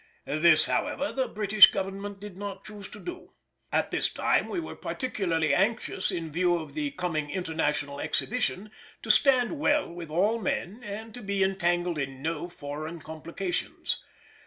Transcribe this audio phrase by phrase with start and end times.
[0.25, 3.33] This, however, the British Government did not choose to do.
[3.71, 8.71] At this time we were particularly anxious, in view of the coming International Exhibition,
[9.03, 14.03] to stand well with all men and to be entangled in no foreign complications.